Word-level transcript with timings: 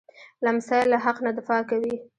لمسی 0.45 0.81
له 0.91 0.97
حق 1.05 1.17
نه 1.25 1.31
دفاع 1.37 1.61
کوي. 1.69 1.95